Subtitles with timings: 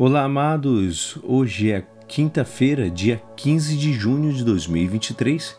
[0.00, 1.18] Olá, amados!
[1.24, 5.58] Hoje é quinta-feira, dia 15 de junho de 2023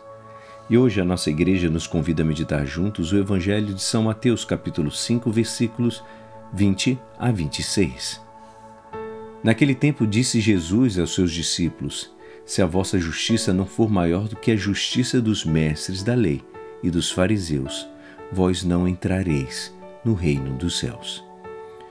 [0.70, 4.46] e hoje a nossa igreja nos convida a meditar juntos o Evangelho de São Mateus,
[4.46, 6.02] capítulo 5, versículos
[6.54, 8.22] 20 a 26.
[9.44, 12.10] Naquele tempo disse Jesus aos seus discípulos:
[12.46, 16.42] Se a vossa justiça não for maior do que a justiça dos mestres da lei
[16.82, 17.86] e dos fariseus,
[18.32, 19.76] vós não entrareis
[20.06, 21.29] no reino dos céus.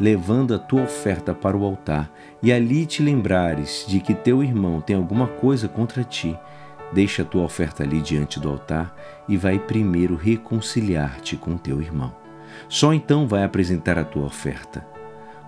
[0.00, 2.10] levando a tua oferta para o altar,
[2.42, 6.36] e ali te lembrares de que teu irmão tem alguma coisa contra ti,
[6.92, 8.94] deixa a tua oferta ali diante do altar
[9.28, 12.14] e vai primeiro reconciliar-te com teu irmão.
[12.68, 14.86] Só então vai apresentar a tua oferta.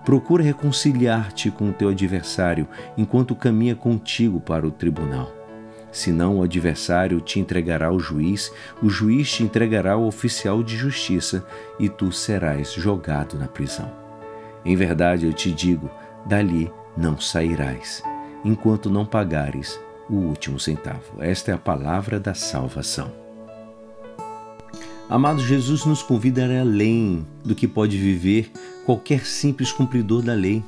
[0.03, 5.31] Procura reconciliar-te com o teu adversário enquanto caminha contigo para o tribunal.
[5.91, 8.51] Senão o adversário te entregará ao juiz,
[8.83, 11.45] o juiz te entregará ao oficial de justiça
[11.79, 14.04] e tu serás jogado na prisão.
[14.65, 15.89] Em verdade eu te digo:
[16.25, 18.01] dali não sairás,
[18.43, 21.21] enquanto não pagares o último centavo.
[21.21, 23.11] Esta é a palavra da salvação.
[25.07, 28.51] Amado Jesus nos convida a ir além do que pode viver
[28.85, 30.63] qualquer simples cumpridor da lei.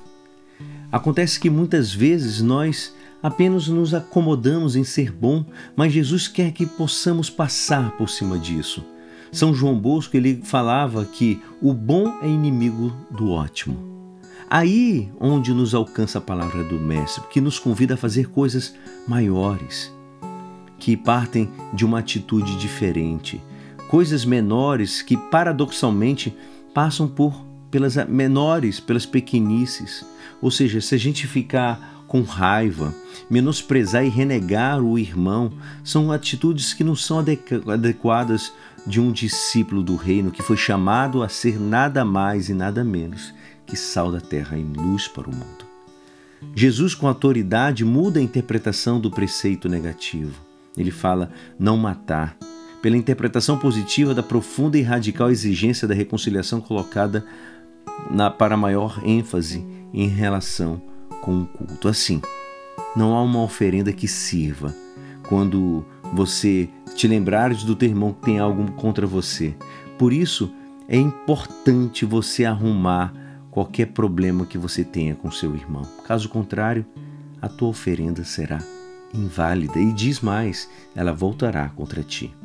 [0.91, 5.43] Acontece que muitas vezes nós apenas nos acomodamos em ser bom,
[5.75, 8.85] mas Jesus quer que possamos passar por cima disso
[9.31, 13.77] são João Bosco ele falava que o bom é inimigo do ótimo.
[14.49, 18.73] Aí onde nos alcança a palavra do Mestre, que nos convida a fazer coisas
[19.07, 19.93] maiores,
[20.79, 23.41] que partem de uma atitude diferente,
[23.89, 26.35] coisas menores que paradoxalmente
[26.73, 30.05] passam por pelas menores, pelas pequenices.
[30.41, 32.93] Ou seja, se a gente ficar com raiva,
[33.29, 35.51] menosprezar e renegar o irmão,
[35.83, 38.53] são atitudes que não são adequadas
[38.87, 43.33] de um discípulo do reino que foi chamado a ser nada mais e nada menos
[43.65, 45.67] que sal da terra em luz para o mundo.
[46.55, 50.33] Jesus, com autoridade, muda a interpretação do preceito negativo.
[50.77, 52.37] Ele fala não matar,
[52.81, 57.25] pela interpretação positiva da profunda e radical exigência da reconciliação colocada
[58.09, 60.81] na, para maior ênfase em relação
[61.21, 61.87] com o culto.
[61.87, 62.21] Assim,
[62.95, 64.73] não há uma oferenda que sirva
[65.27, 65.83] quando
[66.13, 69.55] você te lembrares do teu irmão que tem algo contra você.
[69.99, 70.51] Por isso,
[70.89, 73.13] é importante você arrumar
[73.51, 75.83] qualquer problema que você tenha com seu irmão.
[76.05, 76.83] Caso contrário,
[77.39, 78.57] a tua oferenda será
[79.13, 82.35] inválida e diz mais, ela voltará contra ti.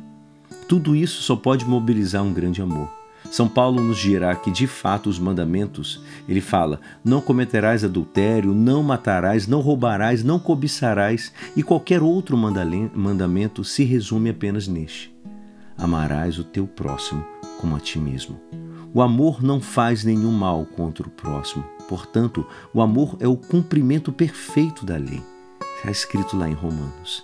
[0.67, 3.02] Tudo isso só pode mobilizar um grande amor.
[3.33, 5.99] São Paulo nos dirá que, de fato, os mandamentos,
[6.29, 13.63] ele fala: não cometerás adultério, não matarás, não roubarás, não cobiçarás, e qualquer outro mandamento
[13.63, 15.11] se resume apenas neste:
[15.75, 17.25] amarás o teu próximo
[17.59, 18.39] como a ti mesmo.
[18.93, 21.65] O amor não faz nenhum mal contra o próximo.
[21.89, 25.23] Portanto, o amor é o cumprimento perfeito da lei.
[25.77, 27.23] Está escrito lá em Romanos.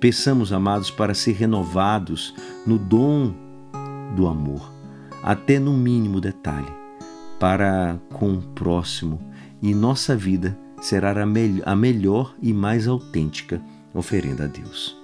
[0.00, 2.34] Peçamos, amados, para ser renovados
[2.66, 3.32] no dom
[4.16, 4.75] do amor
[5.22, 6.72] até no mínimo detalhe,
[7.38, 9.20] para com o próximo,
[9.62, 13.60] e nossa vida será a, me a melhor e mais autêntica
[13.94, 14.96] oferenda a Deus.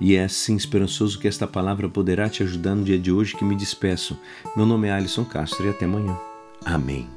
[0.00, 3.44] E é assim esperançoso que esta palavra poderá te ajudar no dia de hoje que
[3.44, 4.18] me despeço.
[4.54, 6.16] Meu nome é Alisson Castro e até amanhã.
[6.64, 7.08] Amém.